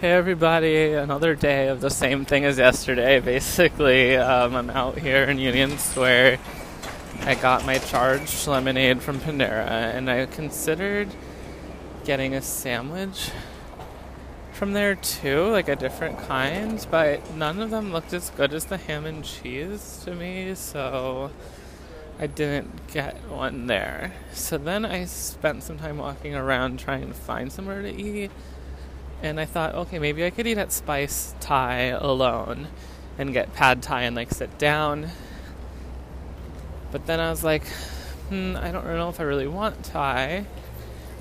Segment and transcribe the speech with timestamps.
[0.00, 3.18] Hey everybody, another day of the same thing as yesterday.
[3.18, 6.38] Basically, um, I'm out here in Union Square.
[7.22, 11.08] I got my charged lemonade from Panera, and I considered
[12.04, 13.32] getting a sandwich
[14.52, 18.66] from there too, like a different kind, but none of them looked as good as
[18.66, 21.32] the ham and cheese to me, so
[22.20, 24.12] I didn't get one there.
[24.32, 28.30] So then I spent some time walking around trying to find somewhere to eat
[29.22, 32.68] and I thought, okay, maybe I could eat at Spice Thai alone
[33.18, 35.10] and get pad thai and like sit down.
[36.92, 37.66] But then I was like,
[38.28, 40.46] hmm, I don't know if I really want Thai.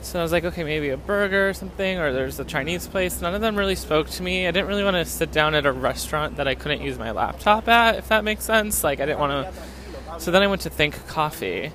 [0.01, 3.19] So I was like, okay, maybe a burger or something, or there's a Chinese place.
[3.19, 4.47] None of them really spoke to me.
[4.47, 7.11] I didn't really want to sit down at a restaurant that I couldn't use my
[7.11, 8.83] laptop at, if that makes sense.
[8.83, 10.19] Like, I didn't want to.
[10.19, 11.71] So then I went to Think Coffee,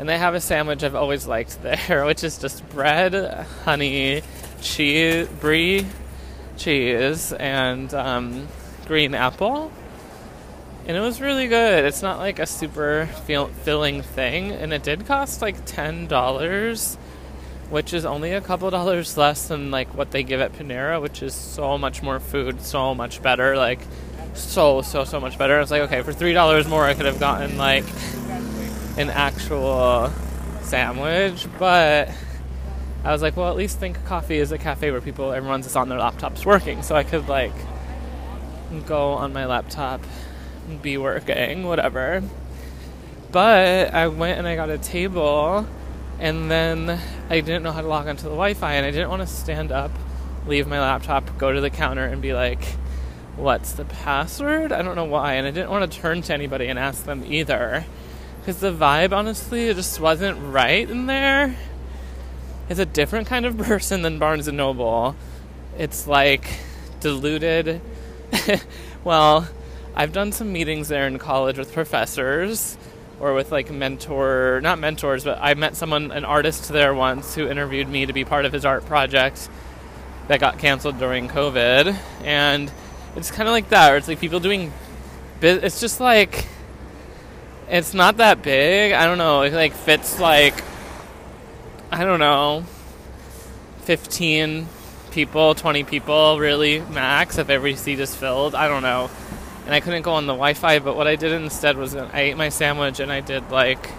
[0.00, 3.12] and they have a sandwich I've always liked there, which is just bread,
[3.64, 4.22] honey,
[4.62, 5.86] cheese, brie
[6.56, 8.48] cheese, and um,
[8.86, 9.70] green apple.
[10.86, 11.84] And it was really good.
[11.84, 16.96] It's not like a super feel- filling thing, and it did cost like ten dollars,
[17.68, 21.22] which is only a couple dollars less than like what they give at Panera, which
[21.22, 23.54] is so much more food, so much better.
[23.54, 23.80] Like
[24.32, 25.58] so so so much better.
[25.58, 27.84] I was like, okay, for three dollars more, I could have gotten like
[29.00, 30.12] an actual
[30.60, 32.10] sandwich, but
[33.02, 35.76] I was like, well, at least Think Coffee is a cafe where people, everyone's just
[35.76, 36.82] on their laptops working.
[36.82, 37.54] So I could, like,
[38.86, 40.02] go on my laptop,
[40.82, 42.22] be working, whatever.
[43.32, 45.66] But I went and I got a table,
[46.18, 49.08] and then I didn't know how to log onto the Wi Fi, and I didn't
[49.08, 49.92] want to stand up,
[50.46, 52.62] leave my laptop, go to the counter, and be like,
[53.36, 54.72] what's the password?
[54.72, 55.34] I don't know why.
[55.34, 57.86] And I didn't want to turn to anybody and ask them either.
[58.40, 61.56] Because the vibe, honestly, it just wasn't right in there.
[62.68, 65.14] It's a different kind of person than Barnes and Noble.
[65.78, 66.58] It's like
[67.00, 67.80] diluted.
[69.04, 69.48] well,
[69.94, 72.78] I've done some meetings there in college with professors
[73.18, 77.46] or with like mentor, not mentors, but I met someone, an artist there once who
[77.46, 79.50] interviewed me to be part of his art project
[80.28, 81.94] that got canceled during COVID.
[82.24, 82.72] And
[83.16, 84.72] it's kind of like that, where it's like people doing,
[85.42, 86.46] it's just like,
[87.70, 88.92] it's not that big.
[88.92, 89.42] I don't know.
[89.42, 90.62] It like fits like
[91.92, 92.64] I don't know,
[93.82, 94.68] 15
[95.10, 98.54] people, 20 people, really max, if every seat is filled.
[98.54, 99.10] I don't know.
[99.64, 102.20] And I couldn't go on the Wi Fi, but what I did instead was I
[102.20, 103.90] ate my sandwich and I did like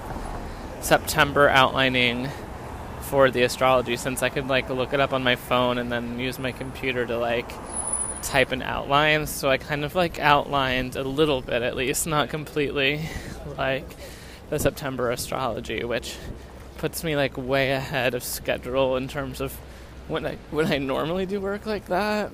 [0.79, 2.29] September outlining
[3.01, 6.17] for the astrology since I could like look it up on my phone and then
[6.17, 7.51] use my computer to like
[8.21, 9.27] type an outline.
[9.27, 13.09] So I kind of like outlined a little bit at least, not completely,
[13.57, 13.87] like
[14.49, 16.17] the September astrology, which
[16.77, 19.53] puts me like way ahead of schedule in terms of
[20.07, 22.31] when I when I normally do work like that.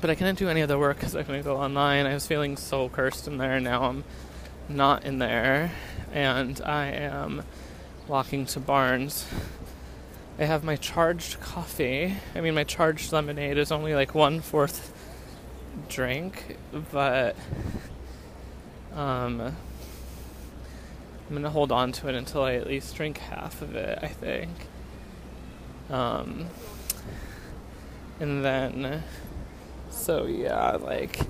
[0.00, 2.06] But I couldn't do any other work because I couldn't go online.
[2.06, 3.58] I was feeling so cursed in there.
[3.58, 4.04] Now I'm
[4.68, 5.72] not in there,
[6.12, 7.42] and I am
[8.06, 9.26] walking to Barnes.
[10.38, 12.14] I have my charged coffee.
[12.34, 14.92] I mean, my charged lemonade is only like one fourth
[15.88, 16.56] drink,
[16.92, 17.34] but
[18.98, 19.54] um, I'm
[21.32, 24.50] gonna hold on to it until I at least drink half of it, I think.
[25.88, 26.46] Um,
[28.18, 29.04] and then,
[29.88, 31.20] so yeah, like,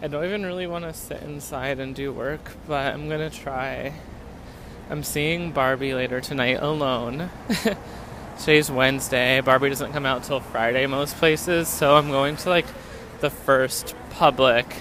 [0.00, 3.92] I don't even really want to sit inside and do work, but I'm gonna try.
[4.88, 7.28] I'm seeing Barbie later tonight alone.
[8.38, 9.42] Today's Wednesday.
[9.42, 12.66] Barbie doesn't come out till Friday most places, so I'm going to like
[13.20, 14.74] the first public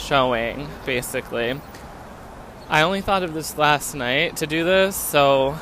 [0.00, 1.60] showing, basically.
[2.68, 5.58] I only thought of this last night to do this, so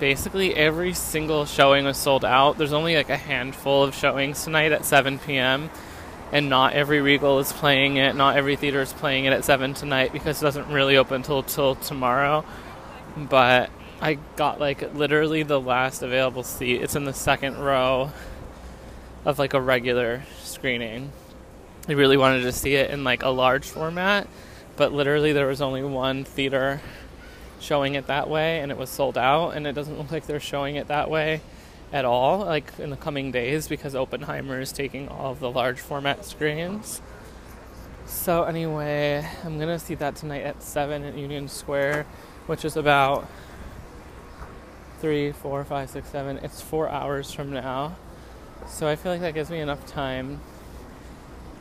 [0.00, 2.58] basically every single showing was sold out.
[2.58, 5.70] There's only like a handful of showings tonight at 7 p.m.
[6.32, 8.16] And not every Regal is playing it.
[8.16, 11.42] Not every theater is playing it at 7 tonight because it doesn't really open until
[11.42, 12.44] till tomorrow.
[13.16, 16.82] But I got like literally the last available seat.
[16.82, 18.10] It's in the second row
[19.24, 21.12] of like a regular screening.
[21.90, 24.28] I really wanted to see it in like a large format
[24.76, 26.80] but literally there was only one theater
[27.58, 30.38] showing it that way and it was sold out and it doesn't look like they're
[30.38, 31.40] showing it that way
[31.92, 35.80] at all like in the coming days because Oppenheimer is taking all of the large
[35.80, 37.02] format screens.
[38.06, 42.06] So anyway, I'm going to see that tonight at 7 at Union Square,
[42.46, 43.28] which is about
[45.00, 46.38] three, four, five, six, seven.
[46.38, 47.96] It's 4 hours from now.
[48.68, 50.40] So I feel like that gives me enough time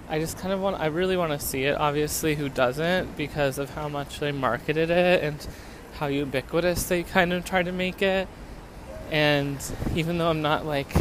[0.10, 1.78] I just kind of want, I really want to see it.
[1.78, 5.48] Obviously, who doesn't because of how much they marketed it and
[5.94, 8.28] how ubiquitous they kind of try to make it.
[9.12, 9.58] And
[9.96, 10.92] even though I'm not like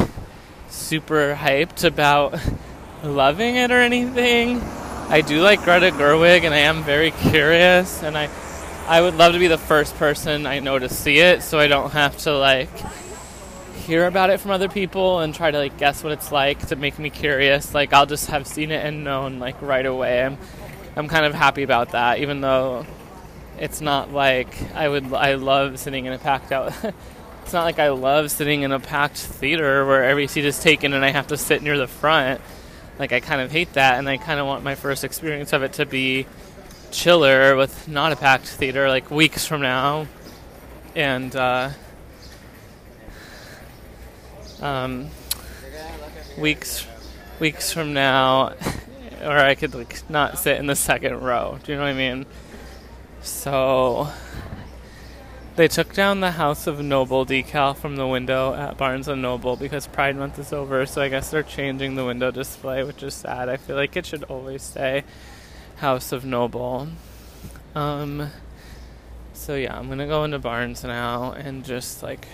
[0.69, 2.39] super hyped about
[3.03, 4.61] loving it or anything.
[5.09, 8.29] I do like Greta Gerwig and I am very curious and I
[8.87, 11.67] I would love to be the first person I know to see it so I
[11.67, 12.71] don't have to like
[13.89, 16.77] hear about it from other people and try to like guess what it's like to
[16.77, 17.73] make me curious.
[17.73, 20.27] Like I'll just have seen it and known like right away.
[20.27, 20.37] I'm
[20.95, 22.85] I'm kind of happy about that even though
[23.59, 26.75] it's not like I would I love sitting in a packed out
[27.43, 30.93] it's not like I love sitting in a packed theater where every seat is taken
[30.93, 32.43] and I have to sit near the front.
[32.99, 35.63] Like I kind of hate that and I kind of want my first experience of
[35.63, 36.27] it to be
[36.91, 40.09] chiller with not a packed theater like weeks from now.
[40.95, 41.71] And uh
[44.61, 45.09] um,
[46.39, 46.87] weeks
[47.41, 48.55] weeks from now,
[49.23, 51.59] or I could like not sit in the second row.
[51.63, 52.27] Do you know what I mean?
[53.23, 54.09] So
[55.57, 59.57] they took down the House of Noble decal from the window at Barnes and Noble
[59.57, 60.87] because Pride Month is over.
[60.87, 63.49] So I guess they're changing the window display, which is sad.
[63.49, 65.05] I feel like it should always say
[65.77, 66.89] House of Noble.
[67.75, 68.31] Um.
[69.35, 72.27] So yeah, I'm gonna go into Barnes now and just like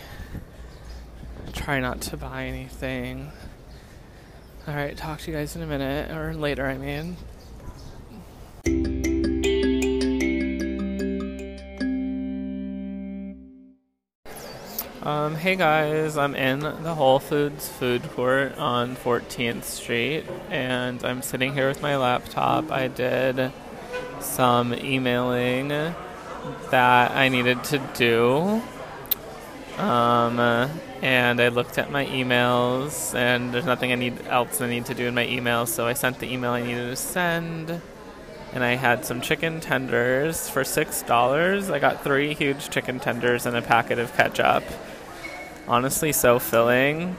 [1.52, 3.30] try not to buy anything.
[4.66, 6.66] All right, talk to you guys in a minute or later.
[6.66, 7.16] I mean.
[15.04, 21.20] Um, hey guys, I'm in the Whole Foods food court on 14th Street, and I'm
[21.20, 22.72] sitting here with my laptop.
[22.72, 23.52] I did
[24.20, 28.62] some emailing that I needed to do.
[29.78, 30.38] Um,
[31.02, 34.94] and I looked at my emails, and there's nothing I need else I need to
[34.94, 37.80] do in my emails, so I sent the email I needed to send
[38.52, 41.70] and I had some chicken tenders for six dollars.
[41.70, 44.62] I got three huge chicken tenders and a packet of ketchup
[45.66, 47.16] honestly so filling.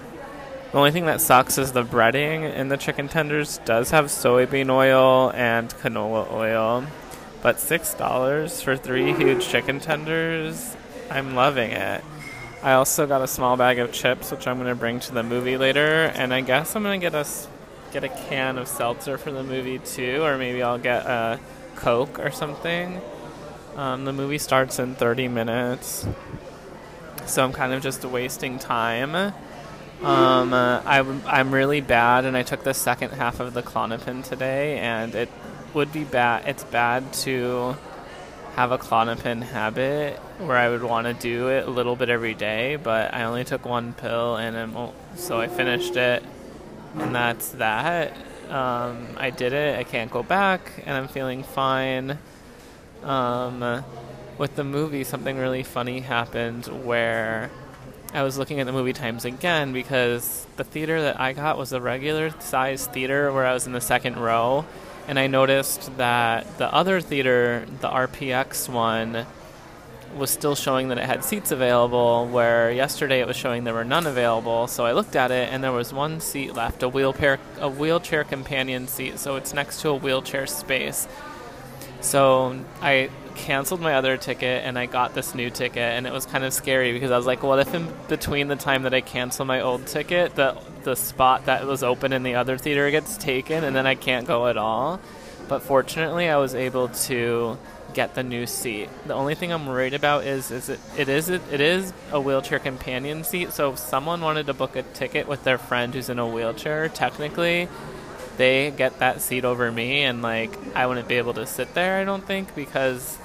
[0.72, 4.70] The only thing that sucks is the breading in the chicken tenders does have soybean
[4.70, 6.86] oil and canola oil.
[7.42, 10.76] But $6 for three huge chicken tenders,
[11.10, 12.04] I'm loving it.
[12.66, 15.24] I also got a small bag of chips, which I'm going to bring to the
[15.24, 17.26] movie later, and I guess I'm going to get a
[17.94, 21.40] get a can of seltzer for the movie too, or maybe I'll get a
[21.78, 23.00] Coke or something.
[23.78, 26.06] Um, the movie starts in 30 minutes
[27.28, 29.34] so I'm kind of just wasting time.
[30.02, 34.24] Um, uh, I, I'm really bad, and I took the second half of the Klonopin
[34.24, 35.30] today, and it
[35.74, 36.48] would be bad.
[36.48, 37.76] It's bad to
[38.56, 42.34] have a Klonopin habit where I would want to do it a little bit every
[42.34, 46.24] day, but I only took one pill, and I'm, so I finished it,
[46.96, 48.16] and that's that.
[48.50, 49.78] Um, I did it.
[49.80, 52.20] I can't go back, and I'm feeling fine.
[53.04, 53.84] Um,
[54.38, 57.50] with the movie, something really funny happened where
[58.14, 61.74] I was looking at the movie times again because the theater that I got was
[61.74, 64.66] a regular size theater where I was in the second row.
[65.08, 69.26] And I noticed that the other theater, the RPX one,
[70.16, 73.84] was still showing that it had seats available, where yesterday it was showing there were
[73.84, 74.68] none available.
[74.68, 78.24] So I looked at it and there was one seat left, a wheelchair, a wheelchair
[78.24, 79.20] companion seat.
[79.20, 81.08] So it's next to a wheelchair space.
[82.02, 86.26] So I canceled my other ticket and I got this new ticket, and it was
[86.26, 89.02] kind of scary because I was like, what if in between the time that I
[89.02, 93.18] cancel my old ticket, the the spot that was open in the other theater gets
[93.18, 95.00] taken, and then I can't go at all?
[95.48, 97.58] But fortunately, I was able to
[97.96, 98.90] get the new seat.
[99.08, 102.22] The only thing I'm worried about is is it it is it, it is a
[102.22, 103.54] wheelchair companion seat.
[103.54, 106.90] So if someone wanted to book a ticket with their friend who's in a wheelchair,
[106.90, 107.68] technically
[108.38, 112.02] they get that seat over me and like I wouldn't be able to sit there
[112.02, 113.18] I don't think because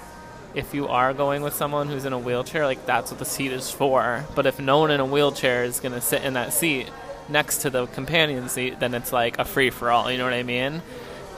[0.55, 3.53] if you are going with someone who's in a wheelchair, like that's what the seat
[3.53, 4.25] is for.
[4.35, 6.91] But if no one in a wheelchair is going to sit in that seat
[7.29, 10.11] next to the companion seat, then it's like a free for all.
[10.11, 10.83] You know what I mean?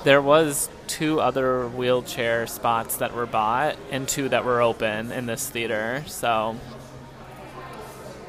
[0.04, 5.24] There was two other wheelchair spots that were bought and two that were open in
[5.24, 6.04] this theater.
[6.06, 6.54] So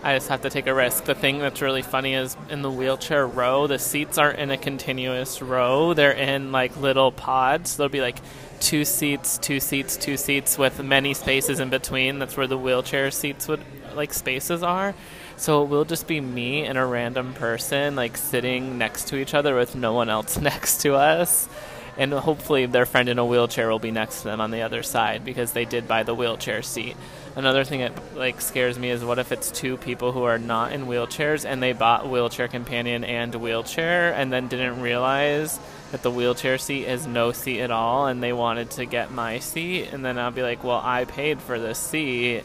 [0.01, 1.03] I just have to take a risk.
[1.03, 4.57] The thing that's really funny is in the wheelchair row, the seats aren't in a
[4.57, 5.93] continuous row.
[5.93, 7.71] They're in like little pods.
[7.71, 8.19] So There'll be like
[8.61, 12.19] two seats, two seats, two seats with many spaces in between.
[12.19, 13.61] That's where the wheelchair seats would
[13.93, 14.95] like spaces are.
[15.35, 19.33] So it will just be me and a random person like sitting next to each
[19.33, 21.49] other with no one else next to us.
[21.97, 24.81] And hopefully their friend in a wheelchair will be next to them on the other
[24.83, 26.95] side because they did buy the wheelchair seat.
[27.35, 30.71] Another thing that like scares me is what if it's two people who are not
[30.71, 35.59] in wheelchairs and they bought wheelchair companion and wheelchair and then didn't realize
[35.91, 39.39] that the wheelchair seat is no seat at all and they wanted to get my
[39.39, 42.43] seat and then I'll be like, "Well, I paid for this seat."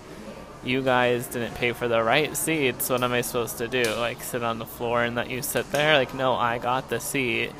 [0.65, 2.91] you guys didn't pay for the right seats.
[2.91, 3.85] What am I supposed to do?
[3.95, 5.95] Like sit on the floor and let you sit there?
[5.95, 7.53] Like, no, I got the seat.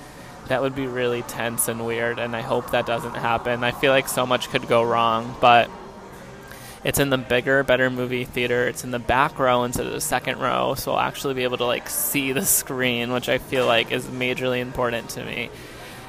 [0.49, 3.63] That would be really tense and weird, and I hope that doesn't happen.
[3.65, 5.71] I feel like so much could go wrong, but
[6.85, 8.67] it's in the bigger, better movie theater.
[8.67, 11.59] It's in the back row instead of the second row, so I'll actually be able
[11.59, 15.51] to like see the screen, which I feel like is majorly important to me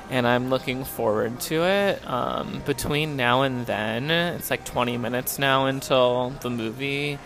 [0.10, 2.08] and I'm looking forward to it.
[2.10, 7.20] Um, between now and then, it's like 20 minutes now until the movie.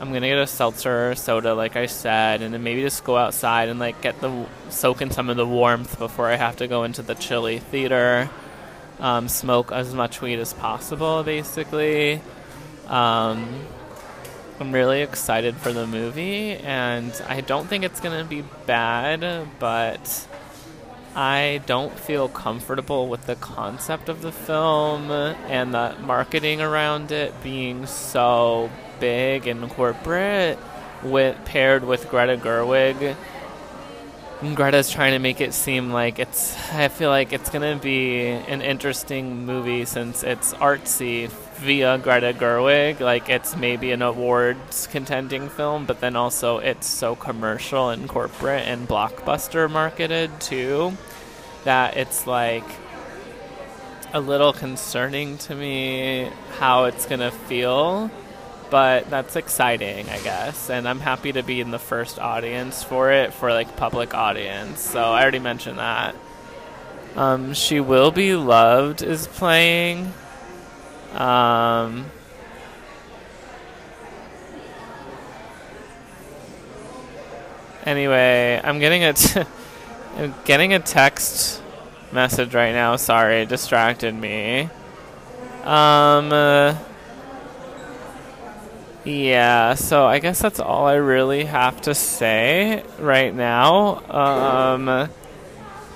[0.00, 3.68] I'm gonna get a seltzer soda, like I said, and then maybe just go outside
[3.68, 6.84] and like get the soak in some of the warmth before I have to go
[6.84, 8.30] into the chilly theater.
[8.98, 12.22] Um, smoke as much weed as possible, basically.
[12.86, 13.66] Um,
[14.58, 20.26] I'm really excited for the movie, and I don't think it's gonna be bad, but
[21.14, 27.34] I don't feel comfortable with the concept of the film and the marketing around it
[27.42, 30.58] being so big and corporate
[31.02, 33.16] with paired with Greta Gerwig.
[34.54, 38.62] Greta's trying to make it seem like it's I feel like it's to be an
[38.62, 43.00] interesting movie since it's artsy via Greta Gerwig.
[43.00, 48.66] Like it's maybe an awards contending film, but then also it's so commercial and corporate
[48.66, 50.96] and blockbuster marketed too
[51.64, 52.64] that it's like
[54.12, 58.10] a little concerning to me how it's to feel.
[58.70, 60.70] But that's exciting, I guess.
[60.70, 64.80] And I'm happy to be in the first audience for it, for like public audience.
[64.80, 66.14] So I already mentioned that.
[67.16, 70.12] Um, she Will Be Loved is playing.
[71.12, 72.06] Um,
[77.84, 79.42] anyway, I'm getting a t-
[80.16, 81.60] I'm getting a text
[82.12, 82.94] message right now.
[82.94, 84.68] Sorry, distracted me.
[85.64, 86.32] Um.
[86.32, 86.76] Uh,
[89.04, 94.04] yeah, so I guess that's all I really have to say right now.
[94.10, 95.08] Um,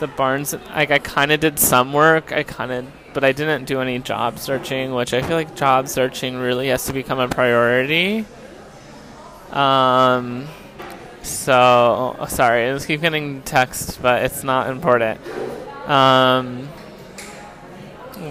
[0.01, 2.33] the Barnes, like I kind of did some work.
[2.33, 5.89] I kind of but I didn't do any job searching, which I feel like job
[5.89, 8.27] searching really has to become a priority.
[9.53, 10.49] Um,
[11.23, 15.21] so sorry, I just keep getting text, but it's not important.
[15.89, 16.69] Um,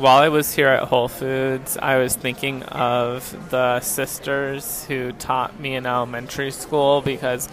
[0.02, 5.60] while I was here at Whole Foods, I was thinking of the sisters who taught
[5.60, 7.50] me in elementary school because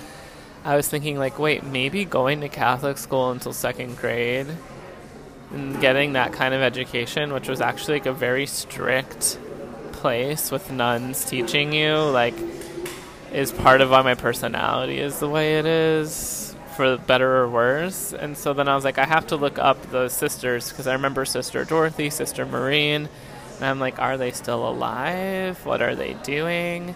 [0.65, 4.47] I was thinking, like, wait, maybe going to Catholic school until second grade
[5.53, 9.39] and getting that kind of education, which was actually like a very strict
[9.93, 12.35] place with nuns teaching you, like,
[13.33, 16.50] is part of why my personality is the way it is,
[16.81, 18.15] for better or worse.
[18.15, 20.95] And so then I was like, I have to look up those sisters because I
[20.95, 23.07] remember Sister Dorothy, Sister Maureen,
[23.57, 25.67] and I'm like, are they still alive?
[25.67, 26.95] What are they doing?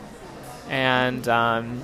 [0.71, 1.83] And um,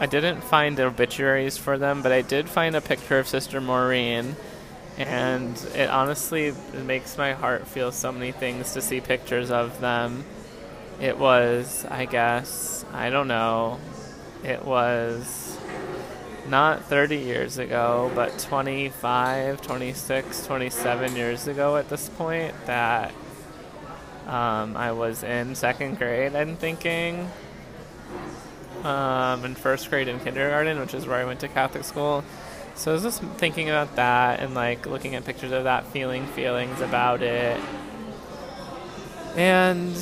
[0.00, 4.34] I didn't find obituaries for them, but I did find a picture of Sister Maureen
[4.96, 9.80] and it honestly it makes my heart feel so many things to see pictures of
[9.82, 10.24] them.
[10.98, 13.78] It was, I guess, I don't know,
[14.42, 15.57] it was
[16.48, 23.12] not 30 years ago, but 25, 26, 27 years ago at this point that
[24.26, 27.30] um, I was in second grade, I'm thinking.
[28.84, 32.24] Um, in first grade in kindergarten, which is where I went to Catholic school.
[32.74, 36.26] So I was just thinking about that and like looking at pictures of that, feeling
[36.28, 37.60] feelings about it.
[39.34, 39.96] And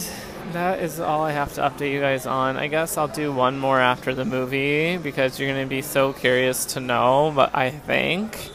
[0.53, 2.57] that is all I have to update you guys on.
[2.57, 6.13] I guess I'll do one more after the movie because you're going to be so
[6.13, 8.51] curious to know But I think.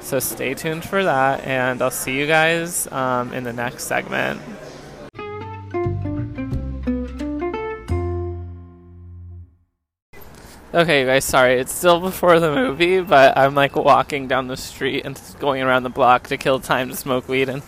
[0.00, 4.40] So stay tuned for that, and I'll see you guys um, in the next segment.
[10.74, 11.60] Okay, guys, sorry.
[11.60, 15.84] It's still before the movie, but I'm like walking down the street and going around
[15.84, 17.48] the block to kill time to smoke weed.
[17.48, 17.62] And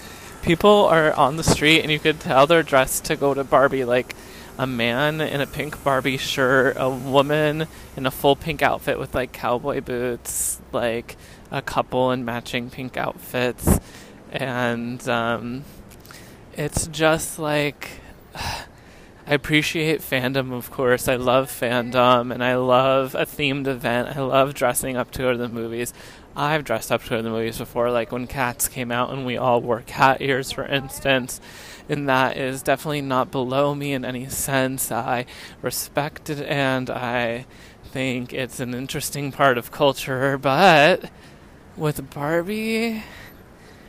[0.47, 3.85] people are on the street, and you could tell they're dressed to go to Barbie.
[3.85, 4.15] Like
[4.57, 9.15] a man in a pink Barbie shirt, a woman in a full pink outfit with
[9.15, 11.17] like cowboy boots, like
[11.51, 13.81] a couple in matching pink outfits.
[14.31, 15.65] And um,
[16.55, 17.91] it's just like.
[19.29, 21.09] I appreciate fandom, of course.
[21.09, 24.17] I love fandom, and I love a themed event.
[24.17, 25.93] I love dressing up to go to the movies.
[26.39, 29.39] I've dressed up to to the movies before, like when Cats came out and we
[29.39, 31.41] all wore cat ears, for instance.
[31.89, 34.93] And that is definitely not below me in any sense.
[34.93, 35.25] I
[35.63, 37.47] respect it and I
[37.85, 40.37] think it's an interesting part of culture.
[40.37, 41.11] But
[41.75, 43.03] with Barbie,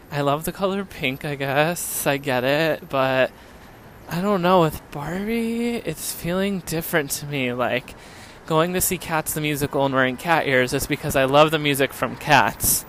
[0.10, 2.08] I love the color pink, I guess.
[2.08, 3.30] I get it, but
[4.10, 7.52] I don't know, with Barbie, it's feeling different to me.
[7.52, 7.94] Like,
[8.48, 11.60] going to see Cats the musical and wearing cat ears is because I love the
[11.60, 12.86] music from Cats.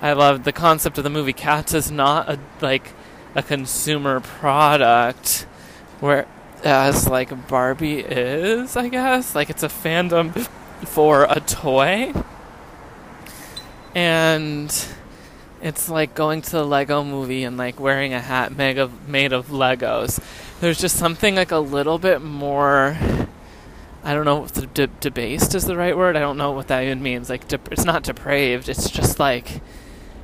[0.00, 1.32] I love the concept of the movie.
[1.32, 2.92] Cats is not a like
[3.34, 5.46] a consumer product,
[6.00, 9.34] whereas like Barbie is, I guess.
[9.34, 10.46] Like it's a fandom
[10.86, 12.12] for a toy,
[13.94, 14.86] and
[15.62, 19.32] it's like going to the Lego movie and like wearing a hat made of made
[19.32, 20.20] of Legos.
[20.60, 22.96] There's just something like a little bit more
[24.04, 26.16] I don't know if de- debased is the right word.
[26.16, 27.30] I don't know what that even means.
[27.30, 28.68] Like, de- it's not depraved.
[28.68, 29.60] It's just like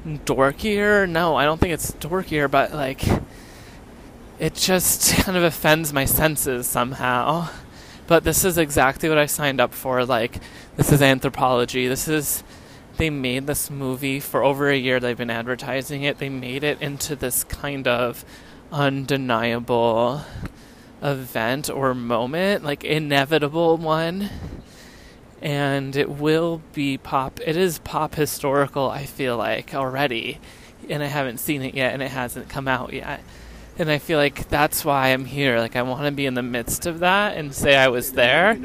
[0.05, 1.09] dorkier.
[1.09, 3.05] No, I don't think it's dorkier, but like,
[4.39, 7.49] it just kind of offends my senses somehow.
[8.09, 10.05] But this is exactly what I signed up for.
[10.05, 10.41] Like,
[10.77, 11.87] this is anthropology.
[11.89, 12.43] This is.
[12.97, 14.99] They made this movie for over a year.
[14.99, 16.19] They've been advertising it.
[16.19, 18.25] They made it into this kind of
[18.73, 20.23] undeniable
[21.03, 24.31] event or moment, like inevitable one.
[25.41, 27.39] And it will be pop.
[27.47, 30.41] It is pop historical, I feel like, already.
[30.89, 33.21] And I haven't seen it yet, and it hasn't come out yet.
[33.79, 35.61] And I feel like that's why I'm here.
[35.61, 38.59] Like, I want to be in the midst of that and say I was there.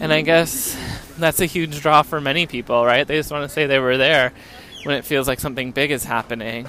[0.00, 0.76] And I guess
[1.16, 3.06] that's a huge draw for many people, right?
[3.06, 4.32] They just want to say they were there
[4.82, 6.66] when it feels like something big is happening.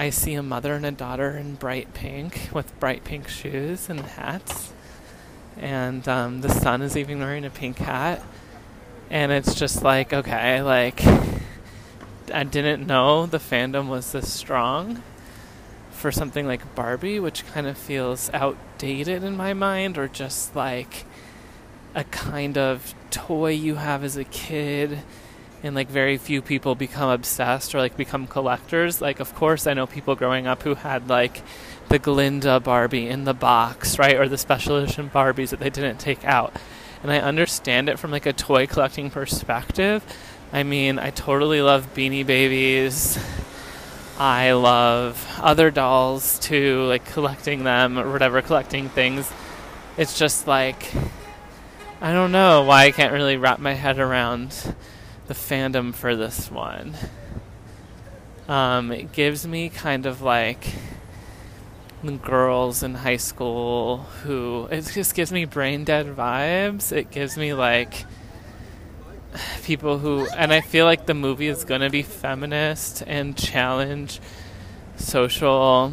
[0.00, 4.00] I see a mother and a daughter in bright pink with bright pink shoes and
[4.00, 4.72] hats.
[5.58, 8.22] And um, the son is even wearing a pink hat.
[9.10, 11.02] And it's just like, okay, like,
[12.32, 15.02] I didn't know the fandom was this strong
[15.90, 21.04] for something like Barbie, which kind of feels outdated in my mind, or just like
[21.94, 25.00] a kind of toy you have as a kid
[25.62, 29.00] and like very few people become obsessed or like become collectors.
[29.00, 31.42] Like, of course, I know people growing up who had like
[31.88, 35.98] the Glinda Barbie in the box, right, or the special edition Barbies that they didn't
[35.98, 36.54] take out.
[37.02, 40.04] And I understand it from like a toy collecting perspective.
[40.52, 43.18] I mean, I totally love Beanie Babies.
[44.18, 49.30] I love other dolls too, like collecting them or whatever, collecting things.
[49.96, 50.92] It's just like,
[52.00, 54.74] I don't know why I can't really wrap my head around
[55.30, 56.92] the fandom for this one.
[58.48, 60.74] Um, it gives me kind of like
[62.02, 66.90] the girls in high school who it just gives me brain dead vibes.
[66.90, 68.06] It gives me like
[69.62, 74.18] people who and I feel like the movie is going to be feminist and challenge
[74.96, 75.92] social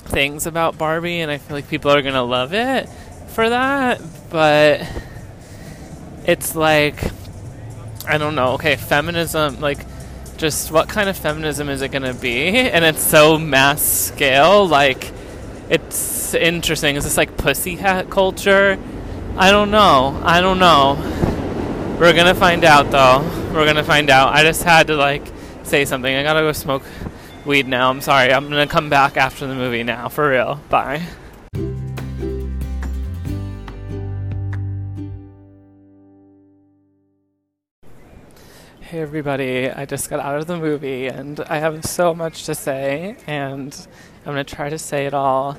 [0.00, 2.86] things about Barbie and I feel like people are going to love it
[3.28, 4.86] for that, but
[6.26, 7.02] it's like
[8.06, 8.52] I don't know.
[8.52, 9.78] Okay, feminism, like,
[10.36, 12.48] just what kind of feminism is it going to be?
[12.76, 14.66] And it's so mass scale.
[14.66, 15.12] Like,
[15.68, 16.96] it's interesting.
[16.96, 18.78] Is this like pussy hat culture?
[19.36, 20.20] I don't know.
[20.24, 20.96] I don't know.
[22.00, 23.20] We're to find out, though.
[23.54, 24.34] We're to find out.
[24.34, 25.26] I just had to, like,
[25.62, 26.14] say something.
[26.14, 26.82] I got to go smoke
[27.44, 27.90] weed now.
[27.90, 28.32] I'm sorry.
[28.32, 30.08] I'm to come back after the movie now.
[30.08, 30.60] For real.
[30.68, 31.02] Bye.
[38.86, 42.54] Hey everybody, I just got out of the movie and I have so much to
[42.54, 43.76] say, and
[44.24, 45.58] I'm going to try to say it all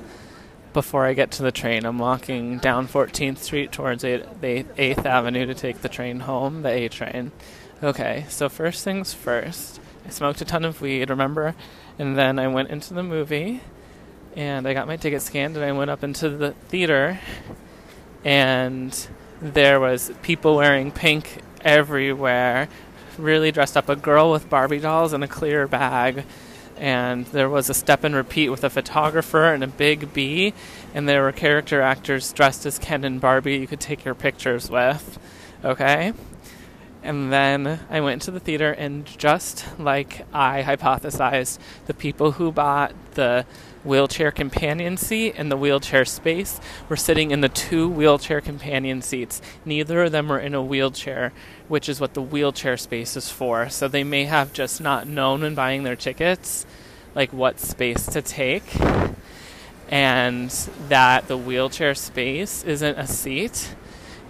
[0.72, 1.84] before I get to the train.
[1.84, 6.70] I'm walking down 14th Street towards the 8th Avenue to take the train home, the
[6.70, 7.32] A train.
[7.82, 11.54] Okay, so first things first, I smoked a ton of weed, remember?
[11.98, 13.60] And then I went into the movie
[14.36, 17.20] and I got my ticket scanned and I went up into the theater
[18.24, 19.06] and
[19.42, 22.68] there was people wearing pink everywhere
[23.18, 26.24] really dressed up a girl with Barbie dolls in a clear bag.
[26.76, 30.54] And there was a step and repeat with a photographer and a big bee.
[30.94, 34.70] And there were character actors dressed as Ken and Barbie you could take your pictures
[34.70, 35.18] with.
[35.64, 36.12] Okay?
[37.02, 42.50] And then I went to the theater, and just like I hypothesized, the people who
[42.50, 43.46] bought the
[43.84, 49.40] wheelchair companion seat and the wheelchair space were sitting in the two wheelchair companion seats.
[49.64, 51.32] Neither of them were in a wheelchair,
[51.68, 53.68] which is what the wheelchair space is for.
[53.68, 56.66] So they may have just not known when buying their tickets
[57.14, 58.64] like what space to take
[59.90, 60.50] and
[60.88, 63.74] that the wheelchair space isn't a seat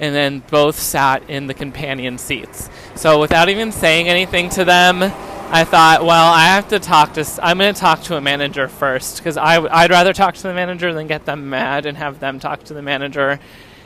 [0.01, 2.71] and then both sat in the companion seats.
[2.95, 5.03] So without even saying anything to them,
[5.51, 7.25] I thought, well, I have to talk to.
[7.43, 10.93] I'm going to talk to a manager first because I'd rather talk to the manager
[10.93, 13.41] than get them mad and have them talk to the manager.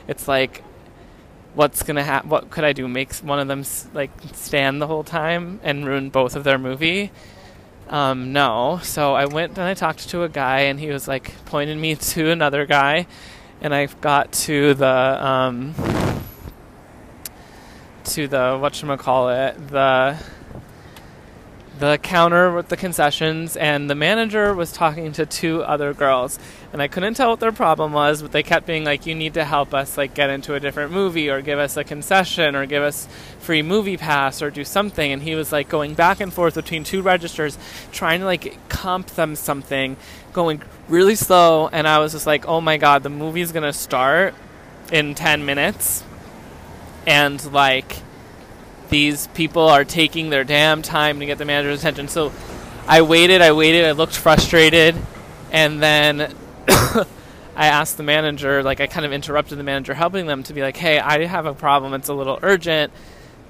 [0.07, 0.61] It's like,
[1.53, 2.29] what's to happen?
[2.29, 2.87] What could I do?
[2.87, 3.63] Make one of them
[3.93, 7.11] like stand the whole time and ruin both of their movie?
[7.89, 8.79] um, no.
[8.83, 11.95] So I went and I talked to a guy, and he was like pointed me
[11.95, 13.07] to another guy,
[13.61, 15.75] and I got to the um,
[18.05, 20.17] to the what call it the
[21.79, 26.39] the counter with the concessions, and the manager was talking to two other girls,
[26.73, 29.35] and I couldn't tell what their problem was, but they kept being like, "You need
[29.35, 32.65] to help us like get into a different movie, or give us a concession, or
[32.65, 33.07] give us
[33.39, 36.83] free movie pass, or do something." And he was like going back and forth between
[36.83, 37.59] two registers,
[37.91, 39.97] trying to like comp them something,
[40.33, 44.33] going really slow, and I was just like, "Oh my god, the movie's gonna start
[44.91, 46.03] in ten minutes,"
[47.05, 47.97] and like
[48.89, 52.07] these people are taking their damn time to get the manager's attention.
[52.07, 52.31] So
[52.87, 54.95] I waited, I waited, I looked frustrated,
[55.51, 56.33] and then
[57.55, 60.61] I asked the manager, like I kind of interrupted the manager helping them to be
[60.61, 62.91] like, hey, I have a problem, it's a little urgent.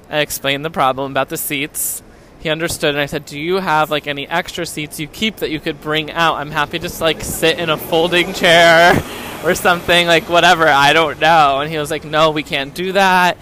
[0.09, 2.03] I explained the problem about the seats.
[2.39, 5.49] He understood, and I said, "Do you have like any extra seats you keep that
[5.49, 6.35] you could bring out?
[6.35, 9.01] I'm happy to just like sit in a folding chair
[9.45, 10.67] or something, like whatever.
[10.67, 13.37] I don't know." And he was like, "No, we can't do that."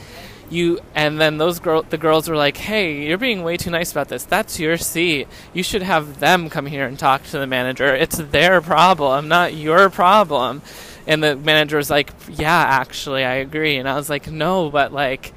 [0.51, 3.91] You and then those girl the girls were like hey you're being way too nice
[3.91, 4.25] about this.
[4.25, 5.27] That's your seat.
[5.53, 7.95] You should have them come here and talk to the manager.
[7.95, 10.61] It's their problem not your problem.
[11.07, 13.77] And the manager was like yeah actually i agree.
[13.77, 15.33] And i was like no but like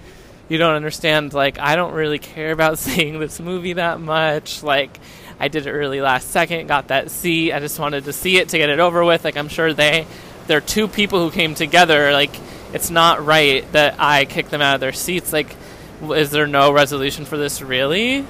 [0.49, 1.33] you don't understand.
[1.33, 4.63] Like i don't really care about seeing this movie that much.
[4.63, 4.99] Like
[5.39, 7.53] i did it early last second got that seat.
[7.53, 9.25] I just wanted to see it to get it over with.
[9.25, 10.07] Like i'm sure they
[10.47, 12.35] there are two people who came together like
[12.75, 15.33] it's not right that I kick them out of their seats.
[15.33, 15.55] Like,
[16.03, 18.27] is there no resolution for this really?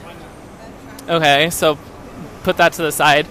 [1.09, 1.79] Okay, so
[2.43, 3.27] put that to the side.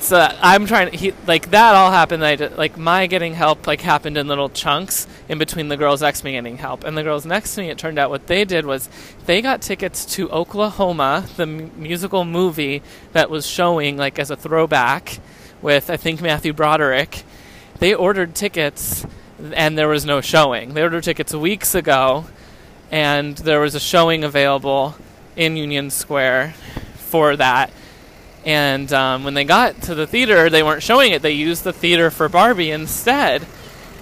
[0.00, 2.22] So I'm trying to he, like that all happened.
[2.22, 6.20] I like my getting help like happened in little chunks in between the girls next
[6.20, 7.70] to me getting help and the girls next to me.
[7.70, 8.90] It turned out what they did was
[9.24, 15.18] they got tickets to Oklahoma, the musical movie that was showing like as a throwback
[15.62, 17.22] with I think Matthew Broderick.
[17.78, 19.06] They ordered tickets
[19.38, 20.74] and there was no showing.
[20.74, 22.26] They ordered tickets weeks ago,
[22.90, 24.94] and there was a showing available
[25.36, 26.54] in Union Square
[26.96, 27.70] for that.
[28.44, 31.22] And um, when they got to the theater, they weren't showing it.
[31.22, 33.46] They used the theater for Barbie instead.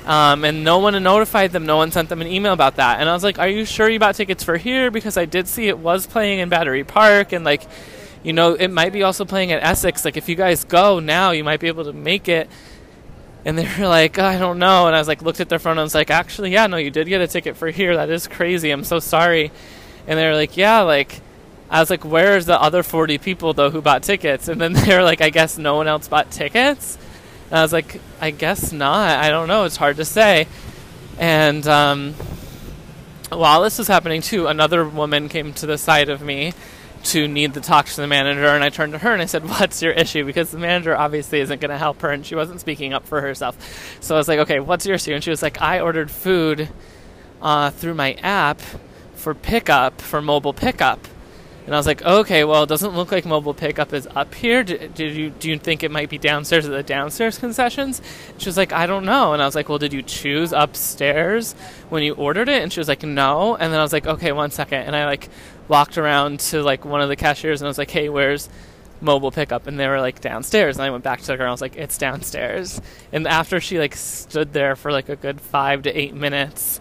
[0.04, 1.64] Um, and no one notified them.
[1.64, 3.00] No one sent them an email about that.
[3.00, 4.90] And I was like, "Are you sure you bought tickets for here?
[4.90, 7.62] Because I did see it was playing in Battery Park, and like,
[8.24, 10.04] you know, it might be also playing at Essex.
[10.04, 12.50] Like, if you guys go now, you might be able to make it."
[13.44, 14.86] And they were like, I don't know.
[14.86, 16.76] And I was like, looked at their phone and I was like, actually, yeah, no,
[16.76, 17.96] you did get a ticket for here.
[17.96, 18.70] That is crazy.
[18.70, 19.50] I'm so sorry.
[20.06, 21.20] And they were like, yeah, like,
[21.68, 24.48] I was like, where's the other 40 people, though, who bought tickets?
[24.48, 26.98] And then they were like, I guess no one else bought tickets?
[27.50, 29.18] And I was like, I guess not.
[29.18, 29.64] I don't know.
[29.64, 30.46] It's hard to say.
[31.18, 32.14] And um,
[33.30, 36.52] while this was happening, too, another woman came to the side of me
[37.04, 39.48] to need to talk to the manager and I turned to her and I said,
[39.48, 42.60] "What's your issue?" because the manager obviously isn't going to help her and she wasn't
[42.60, 43.56] speaking up for herself.
[44.00, 46.68] So I was like, "Okay, what's your issue?" and she was like, "I ordered food
[47.40, 48.60] uh, through my app
[49.14, 51.06] for pickup for mobile pickup."
[51.64, 54.64] And I was like, okay, well, it doesn't look like mobile pickup is up here.
[54.64, 58.02] Did, did, you do you think it might be downstairs at the downstairs concessions?
[58.38, 59.32] She was like, I don't know.
[59.32, 61.54] And I was like, well, did you choose upstairs
[61.88, 62.62] when you ordered it?
[62.62, 63.54] And she was like, no.
[63.54, 64.82] And then I was like, okay, one second.
[64.82, 65.28] And I like
[65.72, 68.50] walked around to like one of the cashiers and I was like, hey, where's
[69.00, 69.66] mobile pickup?
[69.66, 70.76] And they were like downstairs.
[70.76, 72.78] And I went back to the girl and I was like, it's downstairs.
[73.10, 76.78] And after she like stood there for like a good five to eight minutes,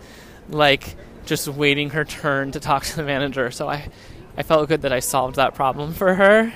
[0.49, 3.49] like just waiting her turn to talk to the manager.
[3.49, 3.89] So I
[4.38, 6.54] I felt good that I solved that problem for her.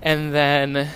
[0.00, 0.88] And then,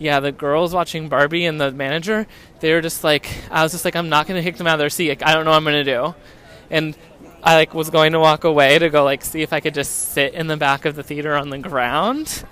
[0.00, 2.26] yeah, the girls watching Barbie and the manager,
[2.58, 4.80] they were just like, I was just like, I'm not gonna kick them out of
[4.80, 5.10] their seat.
[5.10, 6.14] Like, I don't know what I'm gonna do.
[6.70, 6.96] And
[7.42, 10.12] I like was going to walk away to go like see if I could just
[10.12, 12.44] sit in the back of the theater on the ground.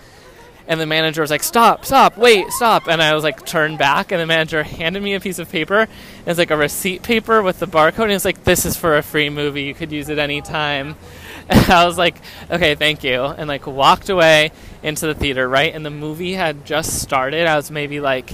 [0.67, 1.85] And the manager was like, "Stop!
[1.85, 2.17] Stop!
[2.17, 2.49] Wait!
[2.51, 5.51] Stop!" And I was like, turned back, and the manager handed me a piece of
[5.51, 5.89] paper.
[6.27, 9.03] It's like a receipt paper with the barcode, and it's like, "This is for a
[9.03, 9.65] free movie.
[9.65, 10.97] You could use it anytime."
[11.51, 12.15] And I was like,
[12.49, 13.25] okay, thank you.
[13.25, 14.53] And like walked away
[14.85, 15.75] into the theater, right?
[15.75, 17.49] And the movie had just started.
[17.49, 18.33] I was maybe like,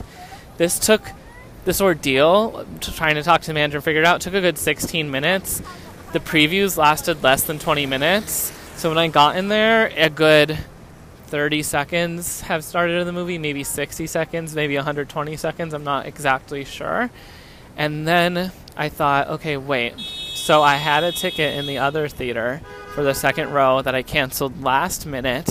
[0.58, 1.00] this took
[1.64, 4.58] this ordeal trying to talk to the manager and figure it out took a good
[4.58, 5.62] 16 minutes.
[6.12, 8.52] The previews lasted less than 20 minutes.
[8.76, 10.58] So when I got in there, a good
[11.26, 15.74] 30 seconds have started in the movie, maybe 60 seconds, maybe 120 seconds.
[15.74, 17.10] I'm not exactly sure.
[17.76, 19.98] And then I thought, okay, wait.
[19.98, 22.60] So I had a ticket in the other theater
[22.94, 25.50] for the second row that I canceled last minute.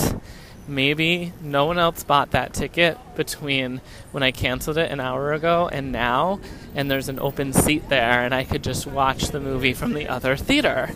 [0.68, 3.80] Maybe no one else bought that ticket between
[4.12, 6.40] when I canceled it an hour ago and now,
[6.74, 10.08] and there's an open seat there, and I could just watch the movie from the
[10.08, 10.90] other theater.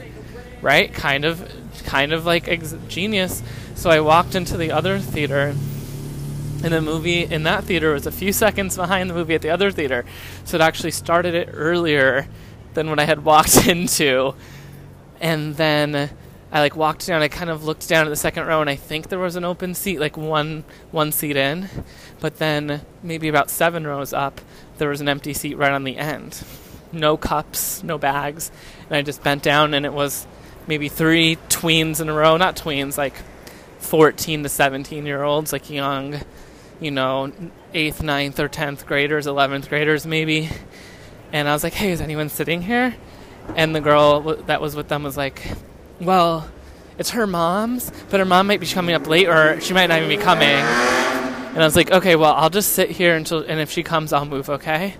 [0.60, 0.92] Right?
[0.92, 1.50] Kind of,
[1.84, 3.42] kind of like ex- genius.
[3.74, 5.54] So I walked into the other theater
[6.62, 9.50] And the movie in that theater was a few seconds behind the movie at the
[9.50, 10.04] other theater.
[10.44, 12.28] So it actually started it earlier
[12.74, 14.34] than what I had walked into.
[15.20, 16.10] And then
[16.52, 18.76] I like walked down, I kind of looked down at the second row and I
[18.76, 21.68] think there was an open seat, like one one seat in.
[22.20, 24.40] But then maybe about seven rows up,
[24.78, 26.42] there was an empty seat right on the end.
[26.92, 28.50] No cups, no bags.
[28.88, 30.26] And I just bent down and it was
[30.66, 33.14] maybe three tweens in a row, not tweens, like
[33.78, 36.20] 14 to 17 year olds, like young
[36.80, 37.30] you know,
[37.74, 40.48] eighth, ninth, or tenth graders, eleventh graders maybe.
[41.32, 42.96] And I was like, "Hey, is anyone sitting here?"
[43.54, 45.42] And the girl that was with them was like,
[46.00, 46.48] "Well,
[46.98, 49.98] it's her mom's, but her mom might be coming up late, or she might not
[49.98, 53.60] even be coming." And I was like, "Okay, well, I'll just sit here until, and
[53.60, 54.94] if she comes, I'll move, okay?"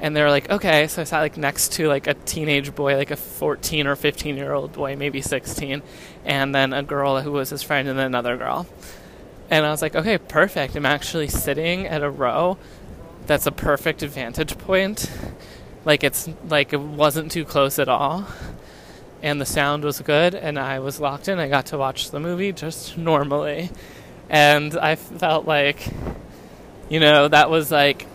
[0.00, 2.96] And they were like, "Okay." So I sat like next to like a teenage boy,
[2.96, 5.82] like a 14 or 15 year old boy, maybe 16,
[6.24, 8.66] and then a girl who was his friend, and then another girl.
[9.50, 10.74] And I was like, okay, perfect.
[10.74, 12.58] I'm actually sitting at a row
[13.26, 15.10] that's a perfect vantage point.
[15.84, 18.26] Like it's like it wasn't too close at all.
[19.22, 21.38] And the sound was good and I was locked in.
[21.38, 23.70] I got to watch the movie just normally.
[24.28, 25.88] And I felt like
[26.88, 28.06] you know, that was like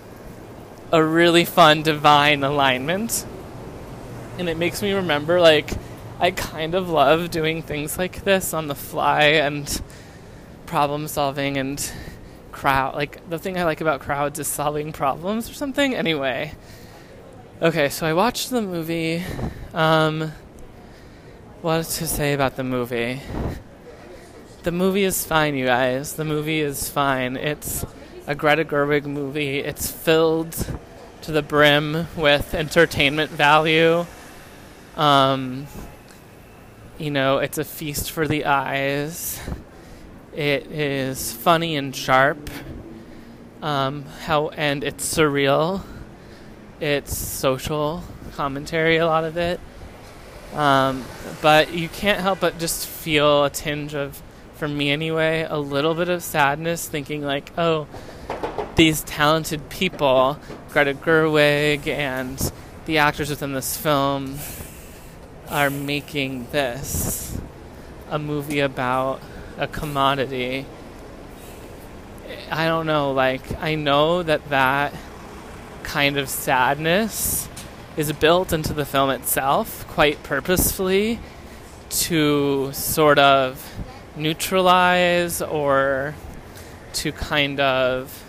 [0.92, 3.26] a really fun divine alignment.
[4.38, 5.72] And it makes me remember like
[6.20, 9.82] I kind of love doing things like this on the fly and
[10.66, 11.92] problem solving and
[12.52, 15.96] crowd like the thing I like about crowds is solving problems or something.
[15.96, 16.54] Anyway.
[17.62, 19.24] Okay, so I watched the movie.
[19.74, 20.32] Um
[21.62, 23.21] what to say about the movie?
[24.63, 26.13] The movie is fine, you guys.
[26.13, 27.38] The movie is fine.
[27.38, 27.86] It's
[28.26, 29.60] a Greta Gerwig movie.
[29.60, 30.56] It's filled
[31.21, 34.08] to the brim with entertainment value.
[34.97, 35.67] Um,
[36.97, 39.39] you know, it's a feast for the eyes.
[40.34, 42.50] It is funny and sharp.
[43.62, 45.84] Um, how and it's surreal.
[46.80, 49.60] It's social commentary, a lot of it.
[50.54, 51.06] Um,
[51.42, 54.22] but you can't help but just feel a tinge of,
[54.56, 57.88] for me anyway, a little bit of sadness, thinking like, oh,
[58.76, 62.52] these talented people, Greta Gerwig and
[62.86, 64.38] the actors within this film,
[65.50, 67.38] are making this
[68.10, 69.22] a movie about
[69.58, 70.66] a commodity.
[72.50, 74.94] I don't know, like, I know that that
[75.84, 77.48] kind of sadness
[77.97, 81.19] is built into the film itself quite purposefully
[81.89, 83.73] to sort of
[84.15, 86.15] neutralize or
[86.93, 88.23] to kind of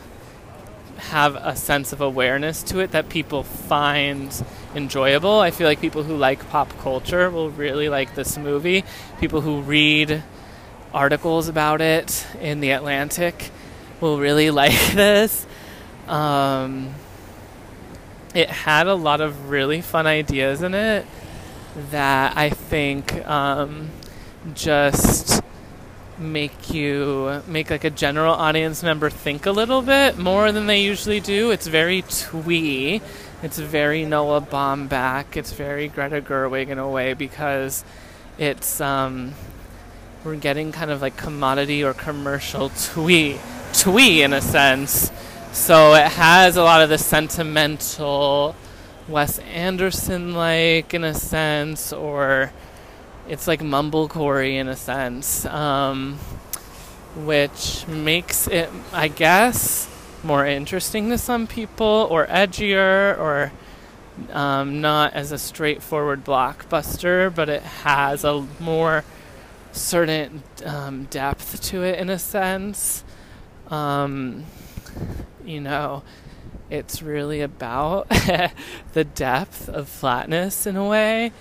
[0.96, 4.44] have a sense of awareness to it that people find
[4.74, 5.40] enjoyable.
[5.40, 8.84] I feel like people who like pop culture will really like this movie.
[9.20, 10.22] People who read
[10.94, 13.50] articles about it in the Atlantic
[14.00, 15.46] will really like this.
[16.08, 16.94] Um,
[18.34, 21.06] it had a lot of really fun ideas in it
[21.90, 23.90] that I think um,
[24.54, 25.42] just
[26.18, 30.82] make you make like a general audience member think a little bit more than they
[30.82, 31.50] usually do.
[31.50, 33.00] It's very twee.
[33.42, 35.36] It's very Noah Baumbach.
[35.36, 37.84] It's very Greta Gerwig in a way because
[38.38, 39.34] it's um,
[40.24, 43.38] we're getting kind of like commodity or commercial twee
[43.72, 45.10] twee in a sense.
[45.52, 48.56] So it has a lot of the sentimental
[49.06, 52.50] Wes Anderson like in a sense, or
[53.28, 56.14] it's like mumblecore in a sense, um,
[57.14, 59.88] which makes it, I guess,
[60.24, 63.52] more interesting to some people, or edgier, or
[64.32, 69.04] um, not as a straightforward blockbuster, but it has a more
[69.72, 73.04] certain um, depth to it in a sense.
[73.68, 74.44] Um,
[75.44, 76.02] you know,
[76.70, 78.08] it's really about
[78.92, 81.32] the depth of flatness in a way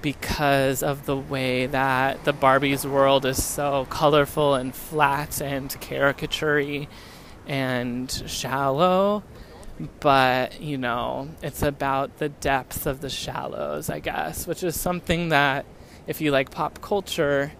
[0.00, 6.86] because of the way that the Barbie's world is so colorful and flat and caricature
[7.46, 9.22] and shallow.
[10.00, 15.28] But, you know, it's about the depth of the shallows, I guess, which is something
[15.28, 15.66] that,
[16.06, 17.52] if you like pop culture,